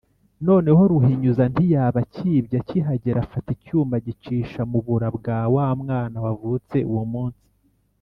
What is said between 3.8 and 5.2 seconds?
agicisha mu bura